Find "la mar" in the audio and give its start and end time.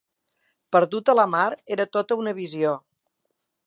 1.19-1.45